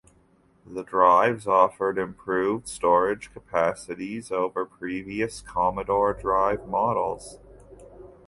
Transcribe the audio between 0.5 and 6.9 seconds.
The drives offered improved storage capacities over previous Commodore drive